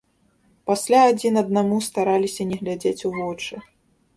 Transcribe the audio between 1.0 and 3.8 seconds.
адзін аднаму стараліся не глядзець у вочы.